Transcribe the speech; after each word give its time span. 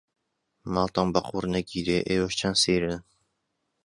ماڵتان 0.73 1.07
بە 1.13 1.19
قوڕ 1.27 1.43
نەگیرێ 1.55 1.97
ئێوەش 2.09 2.33
چەند 2.39 2.57
سەیرن. 2.63 2.95